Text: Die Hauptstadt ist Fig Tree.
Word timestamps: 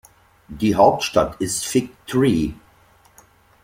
Die 0.47 0.73
Hauptstadt 0.75 1.39
ist 1.41 1.63
Fig 1.67 1.91
Tree. 2.07 2.53